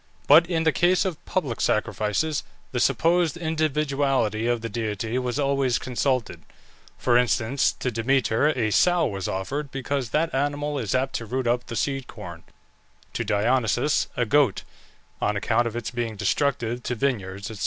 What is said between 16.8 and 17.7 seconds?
to vineyards, &c.